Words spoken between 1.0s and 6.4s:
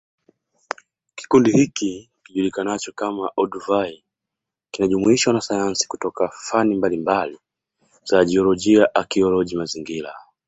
Kikundi hiki kijulikanacho kama Olduvai kinajumuisha wanasayansi kutoka